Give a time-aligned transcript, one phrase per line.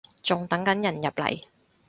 [0.23, 1.43] 仲等緊人入嚟